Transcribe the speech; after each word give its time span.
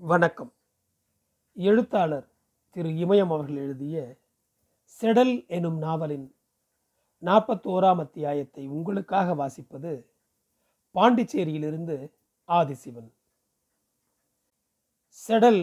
வணக்கம். 0.00 0.50
எழுத்தாளர் 1.56 2.26
திரு 2.70 2.88
இமயம் 2.88 3.30
அவர்கள் 3.30 3.56
எழுதிய 3.56 4.22
செடல் 5.00 5.46
எனும் 5.46 5.78
நாவலின் 5.78 6.26
நாற்பத்தோராம் 7.22 7.98
அத்தியாயத்தை 7.98 8.68
உங்களுக்காக 8.68 9.34
வாசிப்பது 9.34 9.92
பாண்டிச்சேரியிலிருந்து 10.94 11.96
ஆதிசிவன். 12.48 13.08
செடல் 15.28 15.62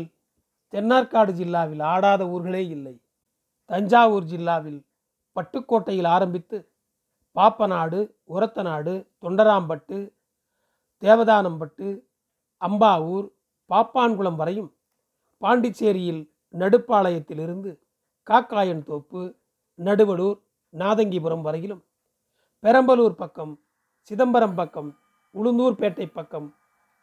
தென்னார்காடு 0.73 1.34
ஜில்லாவில் 1.41 1.84
ஆடாத 1.84 2.27
ஊர்களே 2.27 2.68
இல்லை. 2.68 2.95
தஞ்சாவூர் 3.66 4.23
ஜில்லாவில் 4.23 4.82
பட்டுக்கோட்டையில் 5.36 6.07
ஆரம்பித்து 6.07 6.59
பாப்பநாடு 7.36 8.02
உரத்தநாடு 8.29 8.95
தொண்டராம்பட்டு 9.21 10.00
தேவதானம்பட்டு 11.02 11.89
அம்பாவூர் 12.61 13.29
பாப்பான்குளம் 13.72 14.36
வரையும் 14.36 14.70
பாண்டிச்சேரியில் 15.42 16.21
நடுப்பாளையத்திலிருந்து 16.54 17.71
காக்காயன் 18.28 18.84
தோப்பு 18.84 19.21
நடுவலூர் 19.79 20.39
நாதங்கிபுரம் 20.74 21.42
வரையிலும் 21.42 21.84
பெரம்பலூர் 22.64 23.15
பக்கம் 23.15 23.54
சிதம்பரம் 24.12 24.56
பக்கம் 24.56 24.89
உளுந்தூர்பேட்டை 25.36 26.07
பக்கம் 26.10 26.48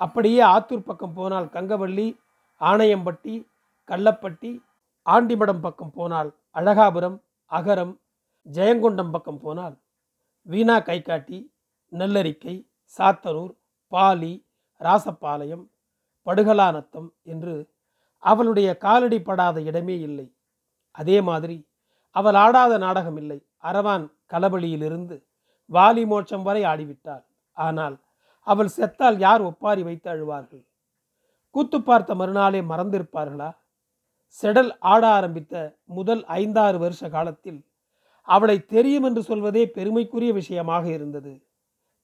அப்படியே 0.00 0.42
ஆத்தூர் 0.48 0.88
பக்கம் 0.88 1.14
போனால் 1.14 1.48
கங்கவள்ளி 1.48 2.06
ஆணையம்பட்டி 2.60 3.34
கள்ளப்பட்டி 3.88 4.50
ஆண்டிமடம் 5.06 5.60
பக்கம் 5.60 5.92
போனால் 5.92 6.30
அழகாபுரம் 6.56 7.18
அகரம் 7.50 7.94
ஜெயங்கொண்டம் 8.46 9.10
பக்கம் 9.10 9.40
போனால் 9.40 9.76
வீணா 10.46 10.76
கைகாட்டி 10.80 11.38
நல்லரிக்கை 11.92 12.54
சாத்தனூர் 12.94 13.54
பாலி 13.92 14.34
ராசப்பாளையம் 14.80 15.64
படுகலாநத்தம் 16.26 17.08
என்று 17.32 17.54
அவளுடைய 18.22 18.68
காலடி 18.84 19.18
படாத 19.22 19.56
இடமே 19.60 19.96
இல்லை. 20.08 20.26
அதே 20.94 21.18
மாதிரி 21.28 21.56
அவள் 22.16 22.36
ஆடாத 22.44 22.72
நாடகம் 22.78 23.18
இல்லை. 23.22 23.38
அரவான் 23.68 24.04
களபலியிலிருந்து 24.32 25.16
வாலி 25.70 26.04
மோட்சம் 26.10 26.44
வரை 26.48 26.62
ஆடிவிட்டாள். 26.64 27.24
ஆனால் 27.56 27.96
அவள் 28.46 28.74
செத்தால் 28.76 29.18
யார் 29.26 29.42
ஒப்பாரி 29.42 29.82
வைத்து 29.88 30.08
அழுவார்கள்? 30.12 30.62
கூத்து 31.54 31.78
பார்த்த 31.82 32.14
மறுநாளே 32.14 32.60
மறந்திருப்பார்களா? 32.70 33.50
செடல் 34.42 34.70
ஆட 34.92 35.02
ஆரம்பித்த 35.18 35.54
முதல் 35.98 36.22
ஐந்தாறு 36.40 36.78
வருஷ 36.78 37.08
காலத்தில் 37.08 37.60
அவளை 38.28 38.56
தெரியும் 38.74 39.06
என்று 39.08 39.22
சொல்வதே 39.22 39.62
பெருமைக்குரிய 39.76 40.32
விஷயமாக 40.38 40.84
இருந்தது. 40.96 41.32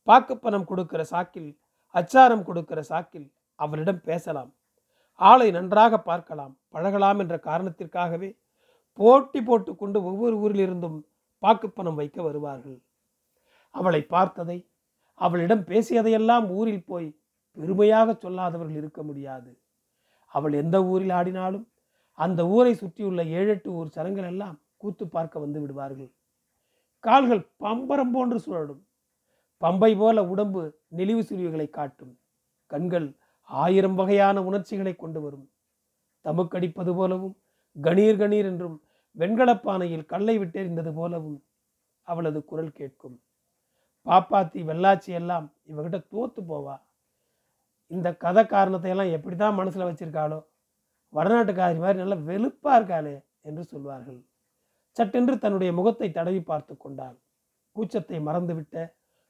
பாக்குப்பணம் 0.08 0.68
கொடுக்கிற 0.70 1.02
சாக்கில் 1.10 1.50
அச்சாரம் 1.94 2.44
கொடுக்கிற 2.48 2.80
சாக்கில் 2.90 3.26
அவரிடம் 3.54 4.00
பேசலாம். 4.00 4.54
ஆளை 5.12 5.50
நன்றாக 5.50 6.00
பார்க்கலாம். 6.00 6.58
பழகலாம் 6.68 7.18
என்ற 7.18 7.38
காரணத்திற்காகவே 7.38 8.38
போட்டி 8.92 9.42
போட்டுக்கொண்டு 9.42 10.04
ஒவ்வொரு 10.04 10.36
ஊரிலிருந்தும் 10.38 10.98
பாக்குப்பணம் 11.42 11.94
வைக்க 11.94 12.22
வருவார்கள். 12.22 12.82
அவளை 13.70 14.02
பார்த்ததை 14.02 14.68
அவளிடம் 15.14 15.60
பேசியதையெல்லாம் 15.60 16.50
ஊரில் 16.50 16.84
போய் 16.84 17.18
பெருமையாக 17.52 18.12
சொல்லாதவர்கள் 18.12 18.76
இருக்க 18.76 19.02
முடியாது. 19.02 19.58
அவள் 20.26 20.52
எந்த 20.52 20.84
ஊரில் 20.84 21.10
ஆடினாலும் 21.10 21.66
அந்த 22.12 22.46
ஊரை 22.46 22.74
சுற்றியுள்ள 22.74 23.24
ஏழெட்டு 23.24 23.72
ஊர் 23.72 23.94
சனங்கள் 23.96 24.24
எல்லாம் 24.24 24.60
கூத்து 24.76 25.08
பார்க்க 25.08 25.38
வந்து 25.38 25.60
விடுவார்கள். 25.60 26.10
கால்கள் 27.00 27.50
பம்பரம் 27.58 28.10
போன்று 28.10 28.38
சுழலும். 28.40 28.82
பம்பை 29.60 29.98
போல 29.98 30.24
உடம்பு 30.24 30.78
நெளிவு 30.96 31.22
சுழிவுகளை 31.28 31.70
காட்டும். 31.70 32.18
கண்கள் 32.66 33.16
ஆயிரம் 33.50 33.96
வகையான 34.00 34.36
உணர்ச்சிகளை 34.48 34.94
கொண்டு 35.02 35.20
வரும். 35.24 35.46
தமுக்கடிப்பது 36.24 36.92
போலவும் 36.98 37.34
கணீர் 37.76 38.20
கணீர் 38.22 38.48
என்றும் 38.50 38.76
வெண்கலப்பானையில் 39.16 40.08
கல்லை 40.12 40.34
விட்டெறிந்தது 40.42 40.92
போலவும் 40.98 41.38
அவளது 42.08 42.38
குரல் 42.50 42.76
கேட்கும். 42.78 43.16
பாப்பாத்தி 44.06 44.60
வெள்ளாச்சி 44.70 45.10
எல்லாம் 45.20 45.46
இவகிட்ட 45.70 45.98
தோத்து 46.12 46.40
போவா. 46.50 46.76
இந்த 47.90 48.08
கதை 48.24 48.42
காரணத்தை 48.54 48.90
எல்லாம் 48.94 49.14
எப்படி 49.16 49.36
தான் 49.36 49.58
மனசில் 49.60 49.88
வச்சிருக்காளோ 49.88 50.38
வடநாட்டுக்காரி 51.12 51.76
மாதிரி 51.82 51.98
நல்லா 52.02 52.18
வெளுப்பா 52.28 52.72
இருக்காளே 52.78 53.14
என்று 53.48 53.62
சொல்வார்கள். 53.72 54.20
சட்டென்று 54.96 55.34
தன்னுடைய 55.44 55.70
முகத்தை 55.78 56.08
தடவி 56.18 56.40
பார்த்து 56.50 56.74
கொண்டாள். 56.76 57.16
கூச்சத்தை 57.76 58.18
மறந்துவிட்ட 58.28 58.76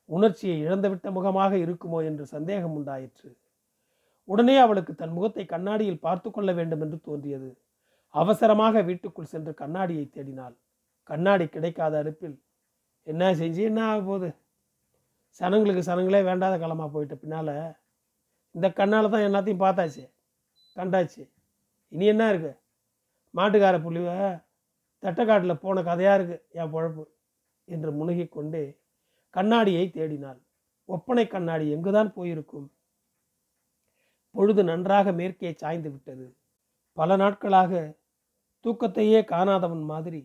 உணர்ச்சியை 0.08 0.56
இழந்துவிட்ட 0.66 1.08
முகமாக 1.18 1.52
இருக்குமோ 1.64 1.98
என்று 2.08 2.24
சந்தேகம் 2.34 2.76
உண்டாயிற்று. 2.78 3.30
உடனே 4.28 4.56
அவளுக்கு 4.64 4.92
தன் 4.94 5.14
முகத்தை 5.16 5.44
கண்ணாடியில் 5.46 6.04
பார்த்து 6.06 6.28
கொள்ள 6.30 6.50
வேண்டும் 6.58 6.82
என்று 6.84 6.98
தோன்றியது. 7.08 7.50
அவசரமாக 8.14 8.82
வீட்டுக்குள் 8.88 9.32
சென்று 9.32 9.52
கண்ணாடியை 9.62 10.04
தேடினாள். 10.06 10.54
கண்ணாடி 11.10 11.46
கிடைக்காத 11.54 11.94
அடுப்பில் 12.02 12.36
என்ன 13.06 13.32
செஞ்சு 13.40 13.62
என்ன 13.70 13.80
ஆக 13.90 13.98
போகுது? 14.08 14.28
சனங்களுக்கு 15.40 15.82
சனங்களே 15.88 16.20
வேண்டாத 16.28 16.54
காலமாக 16.58 16.88
போயிட்ட 16.94 17.14
பின்னால் 17.22 17.54
இந்த 18.54 18.66
கண்ணால் 18.80 19.12
தான் 19.14 19.26
எல்லாத்தையும் 19.28 19.64
பார்த்தாச்சு 19.64 20.04
கண்டாச்சு. 20.76 21.22
இனி 21.92 22.06
என்ன 22.12 22.24
இருக்கு? 22.32 22.52
மாட்டுக்கார 23.34 23.76
புள்ளிவ 23.86 24.08
தட்டக்காட்டில் 25.02 25.62
போன 25.64 25.82
கதையாக 25.88 26.16
இருக்கு 26.18 26.36
என் 26.58 26.72
பொழப்பு 26.74 27.02
என்று 27.68 27.90
முணுகிக் 27.98 28.34
கொண்டு 28.36 28.60
கண்ணாடியை 29.34 29.84
தேடினாள். 29.96 30.40
ஒப்பனை 30.88 31.24
கண்ணாடி 31.26 31.66
எங்குதான் 31.76 32.10
போயிருக்கும்? 32.16 32.66
பொழுது 34.34 34.64
நன்றாக 34.64 35.12
மேற்கே 35.12 35.52
சாய்ந்து 35.52 35.90
விட்டது. 35.90 36.26
பல 36.92 37.16
நாட்களாக 37.16 37.72
தூக்கத்தையே 38.64 39.20
காணாதவன் 39.32 39.84
மாதிரி 39.84 40.20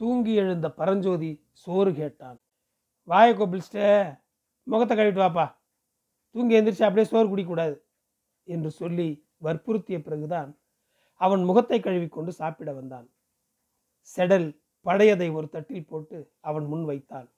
தூங்கி 0.00 0.32
எழுந்த 0.34 0.66
பரஞ்சோதி 0.70 1.30
சோறு 1.52 1.90
கேட்டான். 1.94 2.38
வாயை 3.08 3.32
கொப்பிளிச்சிட்டு 3.34 3.86
முகத்தை 4.66 4.94
கழுவிட்டு 4.96 5.22
வாப்பா. 5.24 5.46
தூங்கி 6.34 6.56
எந்திரிச்சு 6.60 6.86
அப்படியே 6.86 7.06
சோறு 7.06 7.28
குடிக்கக்கூடாது 7.28 7.76
என்று 8.44 8.70
சொல்லி 8.70 9.08
வற்புறுத்திய 9.42 9.98
பிறகுதான் 10.02 10.50
அவன் 11.20 11.42
முகத்தை 11.44 11.78
கழுவிக்கொண்டு 11.80 12.32
சாப்பிட 12.32 12.72
வந்தான். 12.72 13.06
செடல் 14.16 14.48
பழையதை 14.86 15.28
ஒரு 15.32 15.48
தட்டில் 15.48 15.86
போட்டு 15.86 16.18
அவன் 16.40 16.66
முன் 16.66 16.84
வைத்தான். 16.84 17.28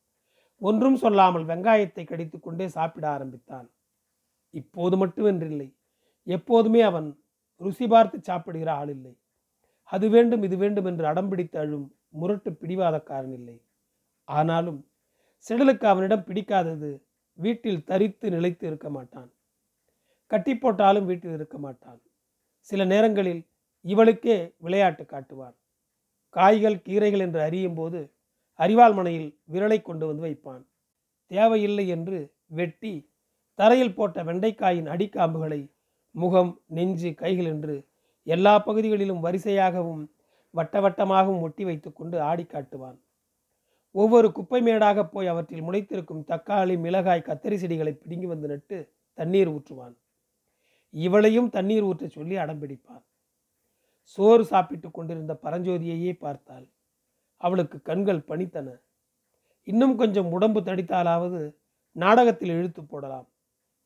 ஒன்றும் 0.62 0.97
சொல்லாமல் 0.97 1.44
வெங்காயத்தை 1.44 2.04
கடித்துக்கொண்டே 2.06 2.66
சாப்பிட 2.66 3.04
ஆரம்பித்தான். 3.10 3.69
இப்போது 4.50 5.06
மட்டுமென்றில்லை 5.06 5.69
எப்போதுமே 6.27 6.81
அவன் 6.81 7.09
ருசி 7.60 7.87
பார்த்து 7.87 8.16
சாப்பிடுகிற 8.22 8.75
ஆள் 8.75 8.88
இல்லை. 8.88 9.12
அது 9.84 10.09
வேண்டும் 10.09 10.43
இது 10.43 10.56
வேண்டும் 10.56 10.87
என்று 10.87 11.06
அடம்பிடித்து 11.06 11.59
அழும் 11.59 11.87
முரட்டு 12.10 12.50
பிடிவாதக்காரன் 12.50 13.33
இல்லை. 13.33 13.56
ஆனாலும் 14.28 14.81
செடலுக்கு 15.47 15.87
அவனிடம் 15.87 16.27
பிடிக்காதது 16.28 16.91
வீட்டில் 17.38 17.84
தரித்து 17.84 18.31
நிலைத்து 18.31 18.66
இருக்க 18.66 18.91
மாட்டான். 18.91 19.31
கட்டி 20.27 20.55
போட்டாலும் 20.55 21.05
வீட்டில் 21.05 21.32
இருக்க 21.32 21.59
மாட்டான். 21.59 22.00
சில 22.61 22.84
நேரங்களில் 22.84 23.43
இவளுக்கே 23.84 24.37
விளையாட்டு 24.56 25.06
காட்டுவார். 25.06 25.56
காய்கள் 26.31 26.82
கீரைகள் 26.87 27.21
என்று 27.21 27.41
அறியும் 27.41 27.75
போது 27.75 28.00
அரிவாள் 28.59 28.94
மனையில் 28.94 29.31
விரலை 29.53 29.82
கொண்டு 29.82 30.06
வந்து 30.06 30.22
வைப்பான். 30.27 30.62
தேவையில்லை 31.31 31.88
என்று 31.88 32.19
வெட்டி 32.47 32.94
தரையில் 33.59 33.94
போட்ட 33.94 34.22
வெண்டைக்காயின் 34.25 34.88
அடிக்காம்புகளை 34.94 35.61
முகம் 36.15 36.61
நெஞ்சு 36.67 37.15
கைகள் 37.15 37.45
என்று 37.45 37.89
எல்லா 38.23 38.59
பகுதிகளிலும் 38.59 39.25
வரிசையாகவும் 39.25 40.11
வட்ட 40.50 40.81
வட்டமாகவும் 40.81 41.41
ஒட்டி 41.41 41.65
வைத்துக்கொண்டு 41.65 42.21
ஆடி 42.21 42.43
காட்டுவான். 42.43 42.99
ஒவ்வொரு 43.91 44.33
குப்பை 44.33 44.62
மேடாக 44.62 45.05
போய் 45.05 45.27
அவற்றில் 45.27 45.62
முளைத்திருக்கும் 45.62 46.25
தக்காளி 46.27 46.78
மிளகாய் 46.78 47.27
கத்தரி 47.27 47.55
செடிகளை 47.55 47.93
பிடுங்கி 47.93 48.27
வந்து 48.27 48.49
நட்டு 48.49 48.93
தண்ணீர் 49.15 49.50
ஊற்றுவான். 49.50 49.95
இவளையும் 50.95 51.49
தண்ணீர் 51.49 51.84
ஊற்ற 51.84 52.06
சொல்லி 52.06 52.37
அடம்பிடிப்பான் 52.37 53.05
சோறு 54.05 54.44
சாப்பிட்டு 54.44 54.91
கொண்டிருந்த 54.91 55.38
பரஞ்சோதியையே 55.43 56.12
பார்த்தாள். 56.12 56.67
அவளுக்கு 57.37 57.82
கண்கள் 57.82 58.26
பணித்தன. 58.29 58.69
இன்னும் 59.62 59.97
கொஞ்சம் 59.97 60.31
உடம்பு 60.31 60.61
தடித்தாலாவது 60.61 61.56
நாடகத்தில் 61.93 62.49
இழுத்து 62.49 62.85
போடலாம். 62.85 63.29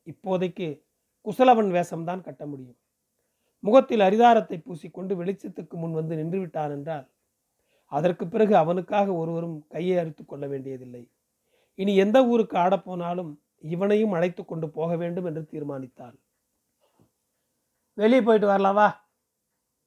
இப்போதைக்கு 0.06 0.69
குசலவன் 1.26 1.70
வேஷம்தான் 1.76 2.20
கட்ட 2.20 2.46
முடியும். 2.46 2.78
முகத்தில் 3.58 4.00
அரிதாரத்தை 4.00 4.56
பூசிக்கொண்டு 4.58 5.12
வெளிச்சத்துக்கு 5.20 5.75
முன் 5.75 5.93
வந்து 5.93 6.14
நின்றுவிட்டான் 6.17 6.70
என்றால் 6.70 7.06
அதற்கு 7.93 8.28
பிறகு 8.28 8.56
அவனுக்காக 8.56 9.14
ஒருவரும் 9.14 9.67
கையை 9.69 9.99
அறுத்து 9.99 10.25
கொள்ள 10.25 10.46
வேண்டியதில்லை. 10.46 11.11
இனி 11.75 11.96
எந்த 11.96 12.19
ஊருக்கு 12.25 12.56
ஆடப்போனாலும் 12.58 13.32
இவனையும் 13.58 14.12
அழைத்து 14.12 14.44
கொண்டு 14.44 14.67
போக 14.69 14.96
வேண்டும் 14.96 15.25
என்று 15.25 15.43
தீர்மானித்தாள். 15.52 16.17
வெளியே 17.94 18.22
போயிட்டு 18.22 18.46
வரலாம் 18.46 18.75
வா. 18.75 18.88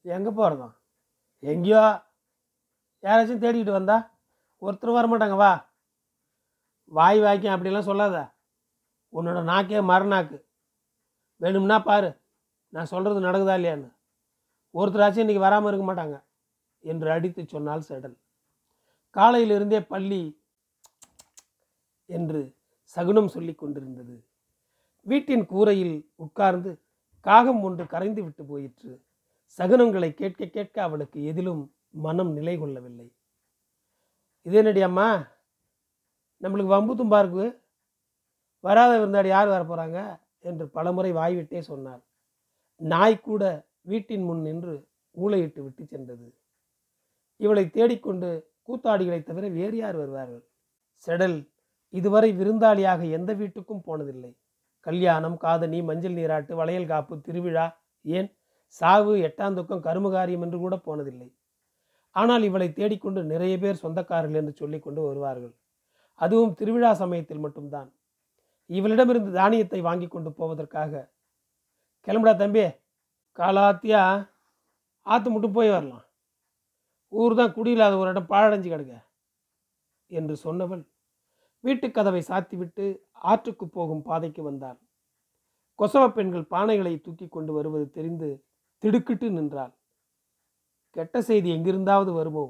எங்கே 0.02 0.30
போகிறதாம் 0.30 0.76
எங்கேயோ? 1.40 1.84
யாராச்சும் 3.04 3.44
தேடிக்கிட்டு 3.44 3.72
வந்தா? 3.72 3.98
ஒருத்தரும் 4.58 4.98
வர 4.98 5.08
மாட்டாங்க 5.08 5.36
வா. 5.36 5.52
வாய் 6.92 7.20
வாய்க்கும் 7.20 7.54
அப்படிலாம் 7.56 7.90
சொல்லாத. 7.90 8.18
உன்னோட 9.14 9.44
நாக்கே 9.44 9.82
மரநாக்கு 9.82 10.38
வேணும்னா 11.42 11.80
பாரு. 11.80 12.10
நான் 12.70 12.86
சொல்கிறது 12.86 13.20
நடக்குதா 13.22 13.56
இல்லையான்னு. 13.60 13.90
ஒருத்தராச்சும் 14.74 15.24
இன்றைக்கி 15.26 15.40
வராமல் 15.40 15.70
இருக்க 15.72 15.86
மாட்டாங்க 15.86 16.24
என்று 16.80 17.12
அடித்து 17.12 17.48
சொன்னால் 17.48 17.88
செடல். 17.90 18.18
காலையிலிருந்தே 19.16 19.80
பள்ளி 19.80 20.40
என்று 22.06 22.56
சகுனம் 22.82 23.28
சொல்லி 23.28 23.54
கொண்டிருந்தது. 23.54 24.16
வீட்டின் 25.06 25.46
கூரையில் 25.46 26.12
உட்கார்ந்து 26.16 26.72
காகம் 27.26 27.64
ஒன்று 27.64 27.88
கரைந்து 27.88 28.24
விட்டு 28.24 28.46
போயிற்று. 28.46 28.92
சகுனங்களை 29.60 30.14
கேட்க 30.14 30.46
கேட்க 30.46 30.82
அவளுக்கு 30.82 31.24
எதிலும் 31.24 31.74
மனம் 31.90 32.32
நிலை 32.32 32.58
கொள்ளவில்லை. 32.58 33.08
இதே 34.42 34.58
என்னடி 34.58 34.82
அம்மா? 34.82 35.08
நம்மளுக்கு 36.42 36.76
வம்பு 36.76 36.94
தும்பா 36.96 37.20
இருக்கு? 37.20 37.64
வராத 38.60 38.92
விருந்தாடி 39.00 39.28
யார் 39.28 39.48
வர 39.48 39.64
போகிறாங்க 39.64 40.20
என்று 40.40 40.68
பலமுறை 40.68 41.12
வாய்விட்டே 41.12 41.60
சொன்னார். 41.60 42.02
நாய் 42.76 43.20
கூட 43.20 43.68
வீட்டின் 43.82 44.24
முன் 44.24 44.42
நின்று 44.42 44.88
ஊளையிட்டு 45.18 45.62
விட்டு 45.64 45.86
சென்றது. 45.86 46.34
இவளை 47.38 47.70
தேடிக்கொண்டு 47.70 48.52
கூத்தாடிகளை 48.68 49.24
தவிர 49.24 49.48
வேறு 49.48 49.78
யார் 49.78 49.96
வருவார்கள்? 49.96 50.44
செடல் 51.08 51.52
இதுவரை 51.90 52.32
விருந்தாளியாக 52.38 53.10
எந்த 53.10 53.34
வீட்டுக்கும் 53.34 53.86
போனதில்லை. 53.88 54.38
கல்யாணம் 54.80 55.38
காதணி 55.38 55.82
மஞ்சள் 55.82 56.14
நீராட்டு 56.14 56.56
வளையல் 56.56 56.88
காப்பு 56.88 57.22
திருவிழா 57.22 57.82
ஏன்? 58.02 58.38
சாவு 58.66 59.16
எட்டாந்துக்கம் 59.16 59.86
கருமகாரியம் 59.86 60.42
என்று 60.42 60.58
கூட 60.58 60.76
போனதில்லை. 60.76 61.34
ஆனால் 62.12 62.44
இவளை 62.44 62.74
தேடிக்கொண்டு 62.74 63.24
நிறைய 63.24 63.58
பேர் 63.58 63.82
சொந்தக்காரர்கள் 63.84 64.36
என்று 64.36 64.54
சொல்லிக்கொண்டு 64.54 65.02
வருவார்கள். 65.02 65.56
அதுவும் 66.16 66.54
திருவிழா 66.54 66.94
சமயத்தில் 66.94 67.40
மட்டும்தான். 67.40 67.94
இவளிடமிருந்து 68.70 69.32
தானியத்தை 69.32 69.82
வாங்கி 69.82 70.08
கொண்டு 70.08 70.30
போவதற்காக. 70.30 70.94
கிளம்புடா 72.08 72.36
தம்பி. 72.36 72.66
காலாத்தியா 73.40 74.02
ஆற்று 75.06 75.30
மட்டும் 75.32 75.52
போய் 75.52 75.70
வரலாம். 75.70 76.06
ஊர் 77.14 77.36
தான் 77.36 77.54
குடியில்லாத 77.54 77.98
ஒரு 77.98 78.10
இடம் 78.10 78.30
பாழடைஞ்சு 78.30 78.70
கிடக்க 78.70 78.94
என்று 80.12 80.36
சொன்னவள் 80.44 80.84
வீட்டுக் 81.64 81.94
கதவை 81.94 82.22
சாத்திவிட்டு 82.22 82.86
ஆற்றுக்கு 83.12 83.68
போகும் 83.68 84.02
பாதைக்கு 84.02 84.44
வந்தாள். 84.44 84.80
கொசவ 85.80 86.04
பெண்கள் 86.10 86.46
பானைகளை 86.50 87.02
தூக்கி 87.02 87.28
கொண்டு 87.28 87.54
வருவது 87.54 87.86
தெரிந்து 87.90 88.30
திடுக்கிட்டு 88.84 89.32
நின்றாள். 89.32 89.74
கெட்ட 90.96 91.22
செய்தி 91.22 91.50
எங்கிருந்தாவது 91.50 92.12
வருமோ? 92.14 92.46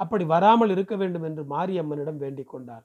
அப்படி 0.00 0.24
வராமல் 0.24 0.70
இருக்க 0.70 0.96
வேண்டும் 0.96 1.22
என்று 1.22 1.42
மாரியம்மனிடம் 1.44 2.16
வேண்டிக் 2.16 2.48
கொண்டாள். 2.48 2.84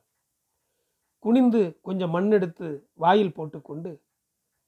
குனிந்து 1.23 1.61
கொஞ்சம் 1.81 2.13
மண் 2.15 2.31
எடுத்து 2.31 2.67
வாயில் 2.93 3.35
போட்டுக்கொண்டு 3.35 3.91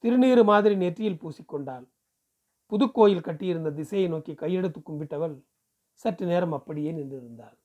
திருநீறு 0.04 0.42
மாதிரி 0.44 0.74
நெற்றியில் 0.76 1.20
பூசிக்கொண்டாள். 1.22 1.84
புதுக்கோயில் 2.72 3.26
கட்டியிருந்த 3.26 3.70
திசையை 3.70 4.08
நோக்கி 4.08 4.32
கையெடுத்து 4.32 4.80
கும்பிட்டவள் 4.82 5.34
சற்று 5.94 6.24
நேரம் 6.26 6.52
அப்படியே 6.52 6.90
நின்றிருந்தாள். 6.92 7.56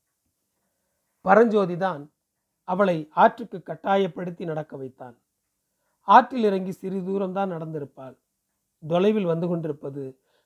பரஞ்சோதிதான் 1.25 2.03
அவளை 2.67 2.97
ஆற்றுக்கு 3.13 3.57
கட்டாயப்படுத்தி 3.63 4.43
நடக்க 4.45 4.73
வைத்தான் 4.77 5.15
ஆற்றில் 6.07 6.43
இறங்கி 6.43 6.71
சிறு 6.71 6.99
தூரம்தான் 6.99 7.53
நடந்திருப்பாள். 7.55 8.15
தொலைவில் 8.83 9.31
வந்து 9.31 9.47
கொண்டிருப்பது 9.47 10.03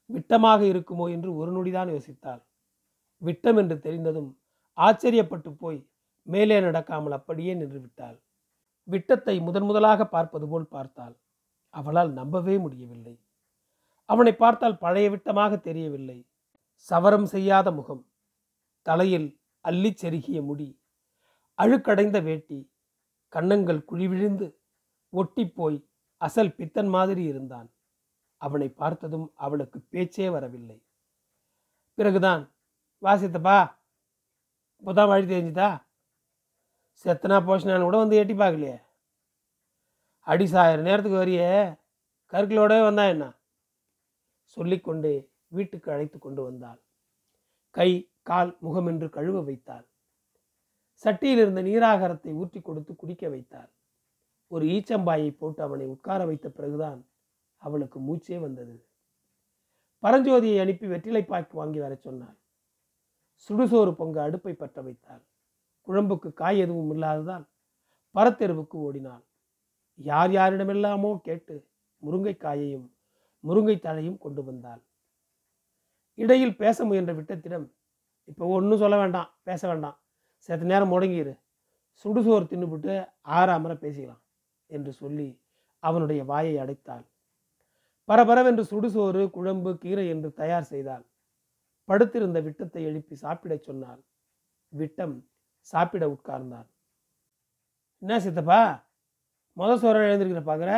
விட்டமாக 0.10 0.62
இருக்குமோ 0.64 1.06
என்று 1.12 1.30
ஒரு 1.36 1.52
நொடிதான் 1.52 1.92
யோசித்தாள். 1.96 2.42
விட்டம் 3.22 3.58
என்று 3.58 3.78
தெரிந்ததும் 3.80 4.30
ஆச்சரியப்பட்டு 4.78 5.52
போய் 5.58 5.80
மேலே 6.28 6.60
நடக்காமல் 6.60 7.18
அப்படியே 7.18 7.54
நின்று 7.54 7.80
விட்டாள் 7.80 8.18
விட்டத்தை 8.86 9.40
முதன் 9.40 9.64
முதலாக 9.64 10.08
பார்ப்பது 10.08 10.48
போல் 10.48 10.68
பார்த்தாள். 10.68 11.20
அவளால் 11.70 12.12
நம்பவே 12.12 12.58
முடியவில்லை. 12.58 13.26
அவனை 14.06 14.36
பார்த்தால் 14.36 14.78
பழைய 14.78 15.10
விட்டமாக 15.10 15.58
தெரியவில்லை. 15.58 16.30
சவரம் 16.90 17.24
செய்யாத 17.24 17.72
முகம். 17.72 18.08
தலையில் 18.82 19.42
அள்ளிச் 19.64 19.98
செருகிய 20.02 20.42
முடி. 20.44 20.82
அழுக்கடைந்த 21.58 22.24
வேட்டி. 22.24 22.74
கன்னங்கள் 23.28 23.86
குழிவிழுந்து 23.92 24.58
ஒட்டிப்போய் 25.14 25.86
அசல் 26.18 26.56
பித்தன் 26.56 26.88
மாதிரி 26.88 27.24
இருந்தான். 27.24 27.74
அவனை 28.38 28.70
பார்த்ததும் 28.70 29.32
அவளுக்கு 29.36 29.80
பேச்சே 29.80 30.30
வரவில்லை. 30.30 30.86
பிறகுதான் 31.94 32.56
வாசித்தப்பா 33.02 33.76
இப்போதான் 34.82 35.08
வழி 35.08 35.26
தெரிஞ்சுதா? 35.26 35.85
செத்தனா 37.04 37.38
போஷனான்னு 37.48 37.82
கூட 37.82 37.98
வந்து 37.98 38.16
எட்டி 38.16 38.34
பார்க்கலையே. 38.34 38.82
அடி 40.20 40.46
சாயிரம் 40.48 40.86
நேரத்துக்கு 40.86 41.26
வரியே. 41.26 41.80
கருக்களோடவே 42.32 42.84
வந்தா 42.84 43.08
என்ன? 43.08 43.26
சொல்லிக்கொண்டு 44.44 45.30
வீட்டுக்கு 45.48 45.92
அழைத்து 45.92 46.20
கொண்டு 46.20 46.44
வந்தாள். 46.44 46.80
கை 47.72 48.12
கால் 48.22 48.58
முகம் 48.60 48.88
என்று 48.88 49.10
கழுவ 49.10 49.42
வைத்தாள். 49.42 49.86
சட்டியில் 51.04 51.42
இருந்த 51.42 51.62
நீராகாரத்தை 51.62 52.34
ஊற்றி 52.34 52.62
கொடுத்து 52.62 52.96
குடிக்க 52.96 53.30
வைத்தாள். 53.30 53.72
ஒரு 54.48 54.66
ஈச்சம்பாயை 54.66 55.38
போட்டு 55.38 55.64
அவனை 55.64 55.86
உட்கார 55.86 56.26
வைத்த 56.26 56.50
பிறகுதான் 56.50 57.08
அவளுக்கு 57.56 58.00
மூச்சே 58.00 58.40
வந்தது. 58.40 58.88
பரஞ்சோதியை 60.04 60.60
அனுப்பி 60.62 60.88
வெற்றிலைப்பாய்க்கு 60.88 61.54
வாங்கி 61.54 61.80
வரச் 61.80 62.02
சொன்னாள். 62.02 62.38
சுடுசோறு 63.50 63.92
பொங்க 63.92 64.22
அடுப்பை 64.22 64.54
பற்ற 64.54 64.82
வைத்தாள். 64.82 65.24
குழம்புக்கு 65.88 66.30
காய் 66.34 66.60
எதுவும் 66.60 66.92
இல்லாததால் 66.96 67.46
பரத்தெருவுக்கு 68.16 68.78
ஓடினாள். 68.88 69.24
யார் 70.00 70.32
யாரிடமெல்லாமோ 70.32 71.12
கேட்டு 71.28 71.56
முருங்கைக்காயையும் 72.02 72.88
முருங்கை 73.44 73.76
தழையும் 73.80 74.18
கொண்டு 74.18 74.42
வந்தாள். 74.44 74.82
இடையில் 76.18 76.56
பேச 76.56 76.86
முயன்ற 76.86 77.14
விட்டத்திடம் 77.14 77.66
இப்போ 78.30 78.46
ஒன்றும் 78.48 78.82
சொல்ல 78.84 78.96
வேண்டாம் 78.98 79.30
பேச 79.44 79.62
வேண்டாம். 79.68 79.98
சேர்த்த 80.50 80.70
நேரம் 80.72 80.92
முடங்கிரு. 80.94 81.34
சுடுசோறு 82.06 82.46
தின்னுபிட்டு 82.52 82.94
ஆறாமரை 83.38 83.76
பேசிக்கலாம் 83.84 84.24
என்று 84.70 84.92
சொல்லி 84.94 85.28
அவனுடைய 85.84 86.22
வாயை 86.24 86.56
அடைத்தாள். 86.64 87.06
பரபரவென்று 88.10 88.64
சுடுசோறு 88.72 89.22
குழம்பு 89.36 89.72
கீரை 89.78 90.06
என்று 90.10 90.30
தயார் 90.34 90.68
செய்தாள். 90.72 91.06
படுத்திருந்த 91.90 92.40
விட்டத்தை 92.42 92.82
எழுப்பி 92.84 93.16
சாப்பிடச் 93.16 93.66
சொன்னாள். 93.68 94.02
விட்டம் 94.74 95.16
சாப்பிட 95.74 96.06
உட்கார்ந்தான். 96.16 96.68
என்ன 98.02 98.20
சித்தப்பா? 98.20 98.62
முத 99.58 99.76
சோறு 99.82 100.00
எழுந்திருக்கிற 100.08 100.42
பார்க்குற? 100.50 100.72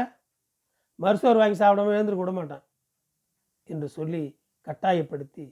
மறுசோறு 0.99 1.37
வாங்கி 1.41 1.57
சாப்பிடாம 1.61 1.93
எழுந்திருக்க 1.95 2.23
விட 2.23 2.33
மாட்டான் 2.39 2.65
என்று 3.67 3.87
சொல்லி 3.97 4.21
கட்டாயப்படுத்தி 4.67 5.45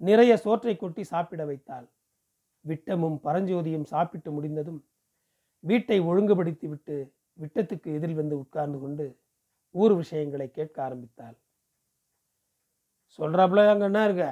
நிறைய 0.00 0.32
சோற்றை 0.36 0.74
கொட்டி 0.76 1.02
சாப்பிட 1.04 1.42
வைத்தாள். 1.44 1.86
விட்டமும் 2.64 3.18
பரஞ்சோதியும் 3.26 3.88
சாப்பிட்டு 3.92 4.30
முடிந்ததும் 4.32 4.80
வீட்டை 5.64 5.98
ஒழுங்குபடுத்தி 6.10 6.66
விட்டு 6.68 6.96
விட்டத்துக்கு 7.38 7.88
எதிரில் 7.96 8.20
வந்து 8.20 8.36
உட்கார்ந்து 8.38 8.78
கொண்டு 8.78 9.06
ஊர் 9.74 9.94
விஷயங்களை 9.94 10.46
கேட்க 10.50 10.76
ஆரம்பித்தாள். 10.86 11.36
சொல்கிறாப்புல 13.18 13.64
அங்கே 13.72 13.86
என்ன 13.90 14.00
இருக்க? 14.08 14.26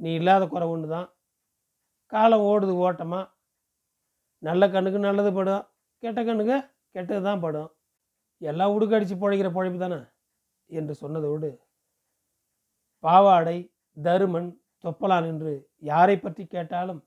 நீ 0.00 0.10
இல்லாத 0.20 0.44
குறை 0.52 0.66
ஒன்று 0.74 0.88
தான் 0.88 1.08
காலம் 2.12 2.44
ஓடுது 2.52 2.74
ஓட்டமாக 2.86 3.30
நல்ல 4.42 4.62
கண்ணுக்கு 4.74 5.00
நல்லது 5.08 5.30
படும். 5.38 5.64
கெட்ட 6.02 6.20
கண்ணுக்கு 6.28 6.56
கெட்டது 6.94 7.22
தான் 7.28 7.42
படும். 7.44 7.70
எல்லாம் 8.40 8.72
உடுக்கடிச்சு 8.76 9.16
பிழைக்கிற 9.22 9.48
பிழைப்பு 9.56 9.78
தானே? 9.84 9.98
என்று 10.70 10.94
சொன்னதோடு 11.02 11.48
பாவாடை 13.04 13.58
தருமன் 13.96 14.50
தொப்பலான் 14.84 15.26
என்று 15.32 15.52
யாரை 15.90 16.16
பற்றி 16.18 16.44
கேட்டாலும் 16.54 17.00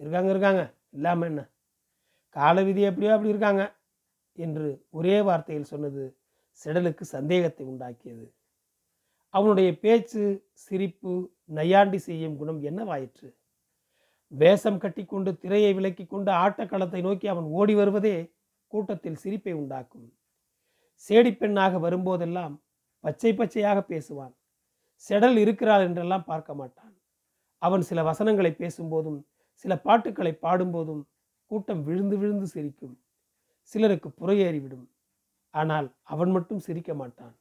இருக்காங்க 0.00 0.30
இருக்காங்க 0.34 0.62
இல்லாமல் 0.96 1.28
என்ன? 1.30 1.42
கால 2.36 2.56
விதி 2.66 2.82
எப்படியோ 2.88 3.12
அப்படி 3.14 3.32
இருக்காங்க 3.34 3.62
என்று 4.38 4.68
ஒரே 4.98 5.16
வார்த்தையில் 5.28 5.70
சொன்னது 5.72 6.02
செடலுக்கு 6.60 7.04
சந்தேகத்தை 7.16 7.64
உண்டாக்கியது. 7.72 8.26
அவனுடைய 9.34 9.70
பேச்சு 9.84 10.22
சிரிப்பு 10.64 11.12
நையாண்டி 11.58 11.98
செய்யும் 12.08 12.38
குணம் 12.40 12.60
என்னவாயிற்று? 12.70 13.28
வேஷம் 14.32 14.78
கட்டிக்கொண்டு 14.78 15.30
திரையை 15.38 15.72
விலக்கி 15.74 16.04
கொண்டு 16.06 16.30
ஆட்டக்களத்தை 16.30 17.00
நோக்கி 17.02 17.26
அவன் 17.28 17.44
ஓடி 17.58 17.74
வருவதே 17.74 18.16
கூட்டத்தில் 18.72 19.20
சிரிப்பை 19.22 19.52
உண்டாக்கும். 19.52 20.08
சேடிப்பெண்ணாக 21.08 21.80
வரும்போதெல்லாம் 21.80 22.54
பச்சை 23.04 23.32
பச்சையாக 23.34 23.78
பேசுவான். 23.92 24.34
செடல் 25.04 25.36
இருக்கிறாள் 25.36 25.84
என்றெல்லாம் 25.88 26.24
பார்க்க 26.24 26.54
மாட்டான். 26.54 26.94
அவன் 27.58 27.82
சில 27.82 28.02
வசனங்களை 28.02 28.52
பேசும்போதும் 28.52 29.18
சில 29.64 29.72
பாட்டுக்களை 29.76 30.32
பாடும்போதும் 30.42 31.02
கூட்டம் 31.50 31.82
விழுந்து 31.82 32.16
விழுந்து 32.18 32.46
சிரிக்கும். 32.46 32.94
சிலருக்கு 33.72 34.08
புறையேறிவிடும். 34.20 34.86
ஆனால் 35.54 35.88
அவன் 36.02 36.30
மட்டும் 36.30 36.58
சிரிக்க 36.58 36.94
மாட்டான். 36.94 37.34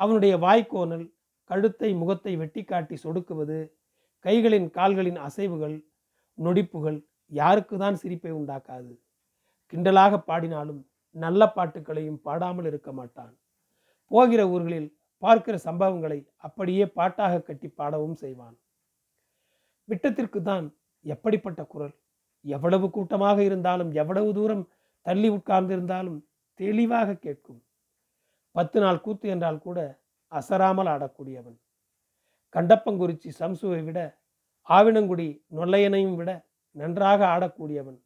அவனுடைய 0.00 0.34
வாய்க்கோணல் 0.36 1.06
கழுத்தை 1.50 1.90
முகத்தை 1.94 2.32
வெட்டி 2.36 2.62
காட்டி 2.64 2.96
சொடுக்குவது 3.04 3.58
கைகளின் 4.24 4.68
கால்களின் 4.70 5.18
அசைவுகள் 5.18 5.76
நொடிப்புகள் 6.38 6.98
யாருக்கு 7.32 7.76
தான் 7.78 7.96
சிரிப்பை 8.02 8.32
உண்டாக்காது. 8.40 8.92
கிண்டலாக 9.72 10.14
பாடினாலும் 10.18 10.80
நல்ல 11.16 11.52
பாட்டுகளையும் 11.56 12.20
பாடாமல் 12.26 12.68
இருக்க 12.70 12.92
மாட்டான். 12.92 13.34
போகிற 14.10 14.40
ஊர்களில் 14.48 14.88
பார்க்கிற 15.22 15.56
சம்பவங்களை 15.66 16.18
அப்படியே 16.36 16.84
பாட்டாக 16.98 17.42
கட்டி 17.48 17.68
பாடவும் 17.68 18.14
செய்வான். 18.14 18.56
விட்டத்திற்கு 19.88 20.40
தான் 20.42 20.66
எப்படிப்பட்ட 21.06 21.60
குரல்? 21.64 21.94
எவ்வளவு 22.44 22.90
கூட்டமாக 22.90 23.38
இருந்தாலும் 23.42 23.90
எவ்வளவு 23.92 24.30
தூரம் 24.32 24.64
தள்ளி 25.06 25.28
உட்கார்ந்திருந்தாலும் 25.28 26.18
தெளிவாக 26.60 27.14
கேட்கும். 27.14 27.60
பத்து 28.56 28.78
நாள் 28.80 29.00
கூத்து 29.00 29.26
என்றால் 29.28 29.64
கூட 29.66 29.78
அசராமல் 30.32 30.90
ஆடக்கூடியவன். 30.94 31.56
கண்டப்பங்குறிச்சி 32.54 33.30
சம்சுவை 33.40 33.80
விட 33.84 34.00
ஆவினங்குடி 34.68 35.28
நொல்லையனையும் 35.56 36.16
விட 36.20 36.30
நன்றாக 36.76 37.20
ஆடக்கூடியவன். 37.34 37.98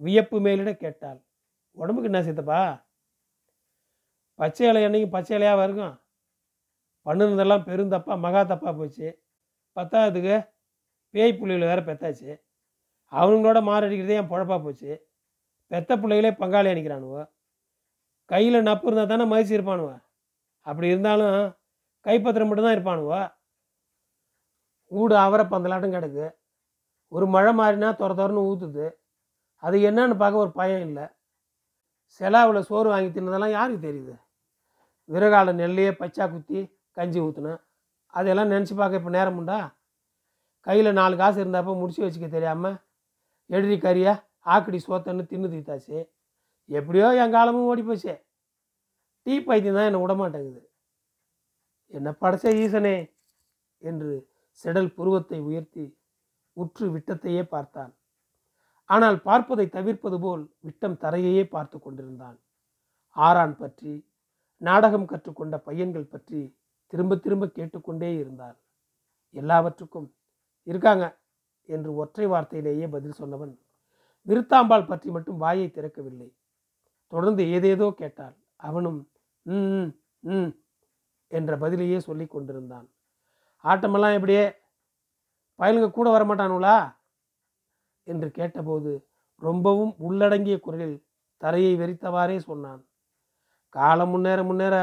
வியப்பு 0.00 0.36
மேலிட 0.40 0.70
கேட்டாள். 0.74 1.20
உடம்புக்கு 1.76 2.10
என்ன 2.10 2.20
சேர்த்தப்பா 2.26 2.60
பச்சை 4.38 4.68
இலை 4.68 4.84
அன்னைக்கு 4.84 5.08
பச்சை 5.10 5.32
இலையாக 5.38 5.64
இருக்கும் 5.64 5.96
பண்ணுனதெல்லாம் 7.06 7.64
பெருந்தப்பா 7.68 8.14
மகா 8.24 8.42
தப்பா 8.42 8.72
போச்சு. 8.72 9.08
பத்தாவதுக்கு 9.76 10.36
பேய் 11.14 11.38
புள்ளியில் 11.38 11.70
வேற 11.70 11.80
பெத்தாச்சு. 11.80 12.30
அவனுங்களோட 13.12 13.58
மாரடிக்கிறதே 13.68 14.18
என் 14.20 14.32
பொழப்பா 14.32 14.56
போச்சு. 14.62 14.90
பெத்த 15.66 15.90
பிள்ளைகளே 15.98 16.30
பங்காளி 16.40 16.68
அணிக்கிறானுவோ? 16.72 17.22
கையில் 18.30 18.66
நப்பு 18.68 18.86
இருந்தால் 18.88 19.12
தானே 19.12 19.24
மதிச்சு 19.32 19.56
இருப்பானுவ? 19.58 19.90
அப்படி 20.66 20.88
இருந்தாலும் 20.88 21.36
கைப்பத்திரம் 22.06 22.48
மட்டும்தான் 22.48 22.76
இருப்பானுவோ? 22.78 23.20
ஊடு 24.92 25.14
அவரை 25.26 25.44
பந்தலாட்டம் 25.52 25.94
கிடக்கு. 25.96 26.26
ஒரு 27.12 27.26
மழை 27.34 27.52
மாறினா 27.60 27.88
துற 28.00 28.10
துறன்னு 28.18 28.46
ஊற்றுது 28.50 28.86
அது 29.62 29.76
என்னன்னு 29.88 30.16
பார்க்க 30.22 30.44
ஒரு 30.44 30.52
பயம் 30.60 30.84
இல்லை. 30.88 31.06
செலாவில் 32.20 32.66
சோறு 32.68 32.88
வாங்கி 32.92 33.10
தின்னதெல்லாம் 33.16 33.54
யாருக்கு 33.56 33.86
தெரியுது? 33.86 34.14
விறகால 35.08 35.52
நெல்லையே 35.60 35.92
பச்சா 36.00 36.24
குத்தி 36.32 36.60
கஞ்சி 36.96 37.18
ஊற்றுனேன் 37.24 37.60
அதையெல்லாம் 38.14 38.52
நினச்சி 38.52 38.74
பார்க்க 38.80 39.00
இப்போ 39.00 39.10
நேரம் 39.16 39.38
உண்டா? 39.40 39.58
கையில் 40.66 40.98
நாலு 41.00 41.14
காசு 41.20 41.38
இருந்தப்போ 41.42 41.72
முடிச்சு 41.80 42.02
வச்சுக்க 42.04 42.28
தெரியாமல் 42.36 42.76
எழுதி 43.50 43.76
கறியா 43.84 44.14
ஆக்கடி 44.54 44.78
சோத்தன்னு 44.86 45.24
தின்னு 45.30 45.52
தீத்தாச்சு. 45.52 45.98
எப்படியோ 46.68 47.08
என் 47.22 47.34
காலமும் 47.36 47.68
ஓடி 47.70 47.82
போச்சு. 47.88 48.14
டீ 49.26 49.34
பைத்தியம் 49.46 49.78
தான் 49.78 49.88
என்னை 49.88 50.00
விடமாட்டேங்குது 50.02 50.62
என்ன 51.96 52.08
படைச்ச 52.22 52.44
ஈசனே 52.62 52.96
என்று 53.82 54.10
செடல் 54.64 54.94
புருவத்தை 54.94 55.38
உயர்த்தி 55.40 55.84
உற்று 56.56 56.86
விட்டத்தையே 56.94 57.42
பார்த்தான். 57.42 57.92
ஆனால் 58.90 59.18
பார்ப்பதை 59.22 59.66
தவிர்ப்பது 59.68 60.18
போல் 60.20 60.44
விட்டம் 60.60 61.00
தரையையே 61.02 61.44
பார்த்து 61.48 61.76
கொண்டிருந்தான். 61.78 62.38
ஆரான் 63.16 63.56
பற்றி 63.56 63.92
நாடகம் 64.62 65.06
கற்றுக்கொண்ட 65.06 65.56
பையன்கள் 65.58 66.10
பற்றி 66.10 66.40
திரும்ப 66.92 67.16
திரும்ப 67.16 67.46
கேட்டுக்கொண்டே 67.48 68.10
இருந்தார் 68.18 68.56
எல்லாவற்றுக்கும் 69.34 70.08
இருக்காங்க 70.66 71.04
என்று 71.68 71.90
ஒற்றை 71.94 72.26
வார்த்தையிலேயே 72.26 72.86
பதில் 72.88 73.18
சொன்னவன் 73.20 73.54
விருத்தாம்பாள் 74.26 74.88
பற்றி 74.88 75.08
மட்டும் 75.10 75.38
வாயை 75.38 75.66
திறக்கவில்லை. 75.68 76.28
தொடர்ந்து 77.12 77.42
ஏதேதோ 77.46 77.86
கேட்டாள். 77.90 78.34
அவனும் 78.58 78.98
ம் 79.46 79.68
ம், 79.74 79.90
ம் 80.24 80.50
என்ற 81.30 81.52
பதிலையே 81.56 81.98
சொல்லி 81.98 82.26
கொண்டிருந்தான். 82.26 82.86
ஆட்டமெல்லாம் 83.64 84.16
எப்படியே 84.16 84.44
பயலுங்க 85.58 85.90
கூட 85.90 86.08
வரமாட்டானுங்களா? 86.10 86.76
என்று 88.06 88.30
கேட்டபோது 88.30 88.90
ரொம்பவும் 89.42 89.92
உள்ளடங்கிய 89.98 90.56
குரலில் 90.60 90.96
தரையை 91.42 91.72
வெறித்தவாறே 91.80 92.36
சொன்னான். 92.38 92.80
காலம் 93.68 94.10
முன்னேற 94.10 94.40
முன்னேற 94.42 94.76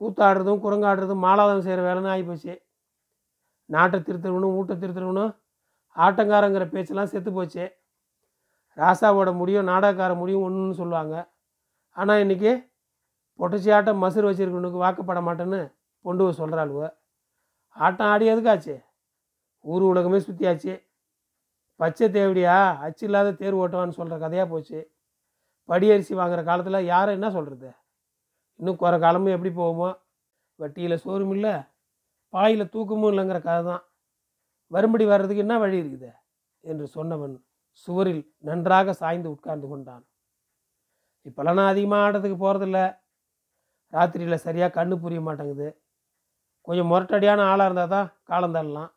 கூத்தாடுறதும் 0.00 0.62
குரங்காடுறதும் 0.64 1.24
மாலாதம் 1.26 1.64
செய்கிற 1.66 1.80
வேலைன்னு 1.88 2.12
ஆகிப்போச்சு. 2.14 2.54
நாட்டை 3.70 3.98
திருத்தவனும் 4.00 4.56
ஊட்ட 4.58 4.72
திருத்தவனும் 4.74 5.32
ஆட்டங்காரங்கிற 5.96 6.64
பேச்செல்லாம் 6.70 7.12
செத்து 7.12 7.30
போச்சு. 7.32 7.64
ராசாவோட 8.76 9.30
முடியும் 9.40 9.68
நாடகக்கார 9.70 10.12
முடியும் 10.20 10.44
ஒன்றுன்னு 10.46 10.80
சொல்லுவாங்க. 10.80 11.14
ஆனால் 11.96 12.22
இன்றைக்கி 12.24 12.52
பொட்டச்சி 13.40 13.70
ஆட்டம் 13.76 14.02
மசுறு 14.02 14.28
வச்சிருக்கவனுக்கு 14.28 14.84
வாக்கப்பட 14.84 15.20
மாட்டேன்னு 15.28 15.60
பொண்டு 16.04 16.24
சொல்கிறாளுவ 16.40 16.82
ஆட்டம் 17.76 18.10
ஆடி 18.12 18.24
எதுக்காச்சு? 18.32 18.74
ஊர் 19.64 19.84
உலகமே 19.90 20.18
சுற்றியாச்சு 20.26 20.74
பச்சை 21.80 22.06
தேவடியா? 22.16 22.56
அச்சு 22.84 23.04
இல்லாத 23.06 23.34
தேர் 23.40 23.56
ஓட்டுவான்னு 23.60 23.96
சொல்கிற 23.98 24.16
கதையாக 24.24 24.46
போச்சு. 24.52 24.78
படியரிசி 25.68 26.14
வாங்குற 26.20 26.40
காலத்தில் 26.48 26.88
யாரை 26.92 27.10
என்ன 27.18 27.28
சொல்கிறது 27.36 27.70
இன்னும் 28.60 28.80
குறை 28.82 28.98
காலமும் 29.04 29.34
எப்படி 29.36 29.52
போகுமோ? 29.60 29.90
வட்டியில் 30.58 31.02
சோறும் 31.04 31.32
இல்லை 31.36 31.54
பாயில் 32.34 32.72
தூக்கமும் 32.74 33.10
இல்லைங்கிற 33.12 33.38
கதை 33.46 33.62
தான். 33.70 33.82
வரும்படி 34.70 35.04
வர்றதுக்கு 35.12 35.44
என்ன 35.46 35.56
வழி 35.62 35.76
இருக்குது? 35.82 36.10
என்று 36.64 36.86
சொன்னவன் 36.96 37.34
சுவரில் 37.84 38.22
நன்றாக 38.48 38.92
சாய்ந்து 39.00 39.28
உட்கார்ந்து 39.34 39.66
கொண்டான். 39.68 40.04
இப்போல்லாம் 41.26 41.58
நான் 41.58 41.72
அதிகமாக 41.72 42.04
ஆடுறதுக்கு 42.04 42.38
போகிறதில்ல 42.44 42.78
ராத்திரியில் 43.92 44.44
சரியாக 44.46 44.74
கண்ணு 44.78 44.94
புரிய 45.02 45.20
மாட்டேங்குது. 45.26 45.68
கொஞ்சம் 46.66 46.90
முரட்டடியான 46.92 47.40
ஆளாக 47.52 47.68
இருந்தால் 47.68 47.94
தான் 47.94 48.08
காலம் 48.30 48.54
தள்ளலாம். 48.56 48.90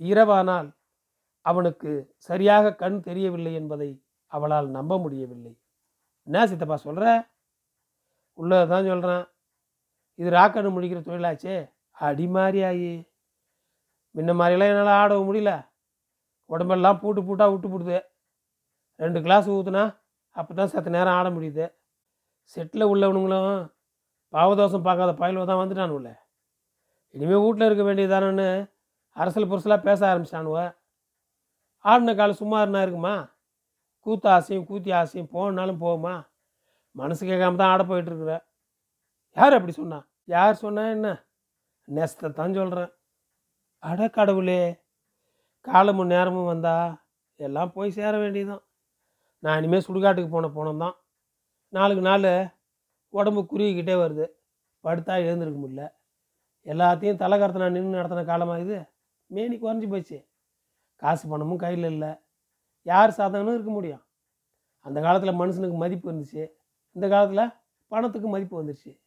இரவானால் 0.00 0.68
அவனுக்கு 1.50 1.90
சரியாக 2.28 2.74
கண் 2.82 2.98
தெரியவில்லை 3.08 3.52
என்பதை 3.60 3.90
அவளால் 4.32 4.68
நம்ப 4.76 4.98
முடியவில்லை. 5.04 5.52
என்ன 6.26 6.44
சித்தப்பா 6.50 6.76
சொல்கிற 6.86 7.06
உள்ளதை 8.38 8.64
தான் 8.72 8.88
சொல்கிறேன் 8.90 9.24
இது 10.20 10.28
ராக்கணு 10.38 10.70
முடிக்கிற 10.74 11.00
தொழிலாச்சே? 11.08 11.56
அடி 12.06 12.26
மாதிரி 12.36 12.60
ஆகி 12.68 12.92
முன்ன 14.14 14.30
மாதிரிலாம் 14.40 14.70
என்னால் 14.72 14.98
ஆடவும் 15.00 15.28
முடியல. 15.28 15.52
உடம்பெல்லாம் 16.50 17.00
பூட்டு 17.02 17.20
பூட்டாக 17.26 17.52
விட்டு 17.52 17.68
போடுது. 17.72 17.98
ரெண்டு 19.00 19.18
கிளாஸ் 19.26 19.46
ஊற்றுனா 19.56 19.84
அப்போ 20.36 20.52
தான் 20.58 20.72
சத்து 20.72 20.90
நேரம் 20.96 21.16
ஆட 21.18 21.28
முடியுது. 21.36 21.64
செட்டில் 22.54 22.90
உள்ளவனுங்களும் 22.92 23.54
பாவதோஷம் 24.34 24.86
பார்க்காத 24.88 25.12
பயலுவ 25.22 25.44
தான் 25.50 25.62
வந்துட்டானுல்ல 25.62 26.10
இனிமேல் 27.14 27.42
வீட்டில் 27.44 27.66
இருக்க 27.68 27.82
வேண்டியதானு 27.82 28.46
அரசல் 29.16 29.48
புரசலாக 29.50 29.86
பேச 29.88 30.00
ஆரம்பிச்சானுவ. 30.10 30.58
ஆடின 31.84 32.14
காலம் 32.14 32.40
சும்மா 32.42 32.60
இருந்தா 32.60 32.82
இருக்குமா? 32.82 33.14
கூத்து 34.06 34.28
ஆசையும் 34.28 34.66
கூத்தி 34.70 34.90
ஆசையும் 35.00 35.32
போனாலும் 35.34 35.82
போகுமா? 35.84 36.14
மனசு 36.96 37.22
கேட்காம 37.26 37.56
தான் 37.56 37.72
ஆட 37.74 37.82
போயிட்டுருக்குற. 37.82 38.34
யார் 39.36 39.56
அப்படி 39.58 39.72
சொன்னா? 39.72 39.98
யார் 40.24 40.54
சொன்னா 40.54 40.82
என்ன? 40.88 41.08
நெஸ்தை 41.88 42.28
தான் 42.32 42.54
சொல்கிறேன் 42.54 42.90
அட 43.82 44.08
கடவுளே. 44.08 44.62
காலமும் 45.60 46.12
நேரமும் 46.14 46.50
வந்தா 46.52 46.76
எல்லாம் 47.40 47.72
போய் 47.72 47.96
சேர 47.98 48.12
வேண்டியதான் 48.18 48.62
நான் 49.42 49.58
இனிமேல் 49.60 49.86
சுடுகாட்டுக்கு 49.86 50.30
போன 50.32 50.48
போனோம் 50.56 50.82
தான் 50.84 50.96
நாளுக்கு 51.72 52.02
நாள் 52.02 52.28
உடம்பு 53.14 53.40
குறுகிக்கிட்டே 53.52 53.94
வருது. 54.02 54.26
படுத்தா 54.84 55.14
எழுந்திருக்க 55.26 55.58
முடியல. 55.60 55.84
எல்லாத்தையும் 56.64 57.20
தலைக்கரத்தை 57.22 57.56
நான் 57.56 57.72
நின்று 57.72 58.02
நடத்தின 58.02 58.24
காலமாக 58.24 58.60
இது? 58.60 58.84
மேனி 59.26 59.56
குறைஞ்சி 59.56 59.88
போச்சு. 59.88 60.28
காசு 60.96 61.28
பணமும் 61.28 61.58
கையில் 61.58 61.90
இல்லை. 61.90 62.08
யார் 62.82 63.10
சாதகனும் 63.10 63.54
இருக்க 63.54 63.70
முடியும். 63.70 64.04
அந்த 64.78 65.00
காலத்தில் 65.00 65.34
மனுஷனுக்கு 65.34 65.74
மதிப்பு 65.74 66.12
இருந்துச்சு. 66.12 66.52
இந்த 66.92 67.08
காலத்தில் 67.08 67.48
பணத்துக்கு 67.88 68.28
மதிப்பு 68.28 68.62
வந்துருச்சு. 68.62 69.00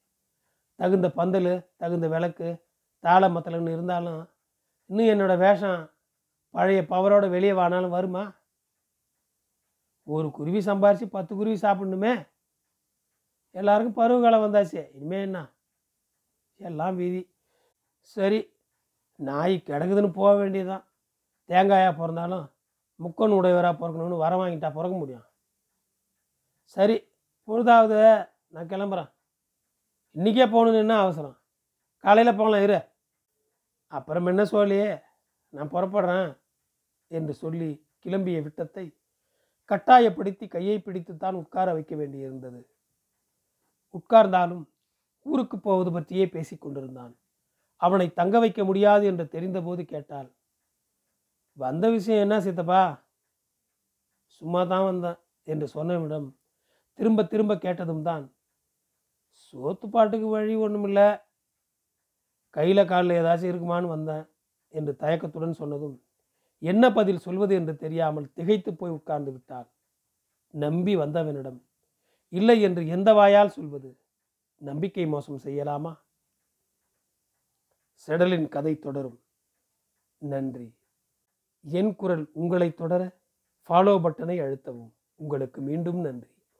தகுந்த 0.76 1.10
பந்தல் 1.10 1.72
தகுந்த 1.76 2.08
விளக்கு 2.08 2.66
தாள 3.00 3.30
மத்தலன்னு 3.30 3.74
இருந்தாலும் 3.74 4.30
இன்னும் 4.86 5.06
என்னோடய 5.06 5.38
வேஷம் 5.38 5.92
பழைய 6.50 6.82
பவரோட 6.82 7.30
வெளியே 7.30 7.52
வானாலும் 7.52 7.90
வருமா? 7.90 8.34
ஒரு 10.04 10.32
குருவி 10.32 10.58
சம்பாரித்து 10.58 11.06
பத்து 11.06 11.36
குருவி 11.36 11.60
சாப்பிடணுமே. 11.60 12.28
எல்லாருக்கும் 13.52 13.94
பருவ 13.94 14.22
காலம் 14.22 14.54
வந்தாச்சு. 14.54 14.90
இனிமே 14.94 15.22
என்ன? 15.22 15.54
எல்லாம் 16.56 16.96
வீதி. 16.96 17.35
சரி 18.14 18.40
நாய் 19.16 19.56
கிடக்குதுன்னு 19.66 20.12
போக 20.12 20.36
வேண்டியதுதான். 20.36 20.86
தேங்காயாக 21.50 21.98
பிறந்தாலும் 21.98 22.46
முக்கன் 23.00 23.36
உடையவராக 23.38 23.76
பிறக்கணும்னு 23.80 24.18
வர 24.18 24.36
வாங்கிட்டா 24.36 24.70
பிறக்க 24.74 24.96
முடியும். 24.98 25.26
சரி 26.64 27.08
பொழுதாவது 27.48 28.30
நான் 28.48 28.68
கிளம்புறேன். 28.68 29.10
இன்றைக்கே 30.16 30.46
போகணுன்னு 30.46 30.84
என்ன 30.84 31.00
அவசரம்? 31.00 31.38
காலையில் 32.04 32.38
போகலாம் 32.38 32.62
இரு. 32.62 32.80
அப்புறம் 33.88 34.26
என்ன 34.26 34.46
சொல்லியே 34.46 34.90
நான் 35.50 35.72
புறப்படுறேன் 35.72 36.38
என்று 37.08 37.34
சொல்லி 37.34 37.88
கிளம்பிய 38.06 38.42
விட்டத்தை 38.44 38.86
கட்டாயப்படுத்தி 39.72 40.48
கையை 40.48 40.78
பிடித்துத்தான் 40.86 41.34
உட்கார 41.34 41.74
வைக்க 41.74 41.96
வேண்டியிருந்தது. 41.96 42.62
உட்கார்ந்தாலும் 43.94 44.64
ஊருக்கு 45.22 45.58
போவது 45.60 45.92
பற்றியே 45.92 46.26
பேசிக்கொண்டிருந்தான் 46.26 47.14
அவனை 47.82 48.08
தங்க 48.14 48.36
வைக்க 48.40 48.64
முடியாது 48.64 49.06
என்று 49.06 49.26
தெரிந்தபோது 49.28 49.82
கேட்டாள். 49.86 50.30
வந்த 51.58 51.86
விஷயம் 51.90 52.24
என்ன 52.26 52.36
சித்தப்பா? 52.42 52.84
சும்மா 54.42 54.62
தான் 54.64 54.88
வந்தேன் 54.90 55.20
என்று 55.44 55.68
சொன்னவிடம் 55.76 56.28
திரும்ப 57.00 57.24
திரும்ப 57.24 57.54
கேட்டதும் 57.58 58.02
தான் 58.02 58.26
சோத்து 59.46 59.86
பாட்டுக்கு 59.90 60.28
வழி 60.28 60.56
ஒன்றுமில்லை 60.56 61.08
கையில் 62.56 62.90
காலில் 62.92 63.18
ஏதாச்சும் 63.20 63.52
இருக்குமான்னு 63.52 63.88
வந்தேன் 63.88 64.26
என்று 64.74 64.94
தயக்கத்துடன் 64.96 65.60
சொன்னதும் 65.62 65.96
என்ன 66.62 66.84
பதில் 66.92 67.24
சொல்வது 67.26 67.54
என்று 67.56 67.74
தெரியாமல் 67.78 68.32
திகைத்து 68.34 68.72
போய் 68.76 68.96
உட்கார்ந்து 68.98 69.32
விட்டாள். 69.32 69.68
நம்பி 70.54 70.94
வந்தவனிடம் 70.96 71.60
இல்லை 72.34 72.58
என்று 72.62 72.82
எந்த 72.88 73.10
வாயால் 73.14 73.56
சொல்வது? 73.58 73.90
நம்பிக்கை 74.62 75.06
மோசம் 75.06 75.44
செய்யலாமா? 75.46 75.92
செடலின் 78.08 78.48
கதை 78.48 78.80
தொடரும். 78.80 79.20
நன்றி. 80.18 80.76
என் 81.62 81.96
குரல் 81.96 82.30
உங்களை 82.34 82.74
தொடர 82.74 83.18
ஃபாலோ 83.70 84.00
பட்டனை 84.00 84.42
அழுத்தவும். 84.42 84.92
உங்களுக்கு 85.16 85.62
மீண்டும் 85.62 86.00
நன்றி. 86.00 86.35